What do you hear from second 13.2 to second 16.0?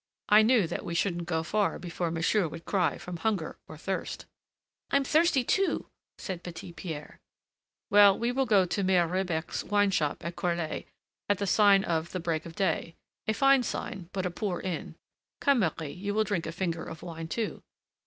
A fine sign, but a poor inn! Come, Marie,